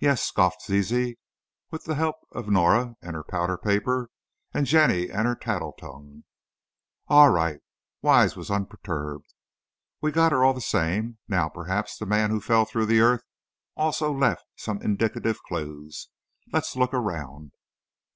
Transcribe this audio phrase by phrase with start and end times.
[0.00, 1.16] "Yes," scoffed Zizi,
[1.70, 4.10] "with the help of Norah and her powder paper,
[4.52, 6.24] and Jenny and her tattle tongue!"
[7.06, 7.60] "All right,"
[8.02, 9.32] Wise was unperturbed;
[10.00, 11.18] "we got her all the same.
[11.28, 13.22] Now, perhaps the Man Who Fell Through the Earth
[13.76, 16.08] also left some indicative clews.
[16.52, 17.52] Let's look round."